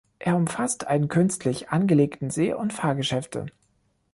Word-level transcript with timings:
Er 0.17 0.35
umfasst 0.35 0.87
einen 0.87 1.09
künstlich 1.09 1.69
angelegten 1.69 2.31
See 2.31 2.53
und 2.55 2.73
Fahrgeschäfte. 2.73 3.45